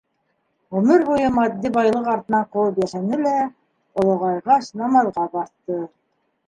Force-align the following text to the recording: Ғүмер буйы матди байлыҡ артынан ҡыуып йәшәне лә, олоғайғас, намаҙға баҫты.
Ғүмер 0.75 1.03
буйы 1.09 1.27
матди 1.35 1.71
байлыҡ 1.75 2.09
артынан 2.15 2.47
ҡыуып 2.57 2.81
йәшәне 2.83 3.23
лә, 3.27 3.37
олоғайғас, 4.05 4.75
намаҙға 4.85 5.33
баҫты. 5.37 5.81